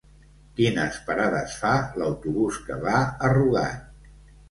[0.59, 4.15] Quines parades fa l'autobús que va a Rugat?